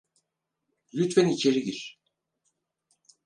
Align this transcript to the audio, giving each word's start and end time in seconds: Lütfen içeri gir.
Lütfen 0.93 1.27
içeri 1.29 1.61
gir. 1.63 1.99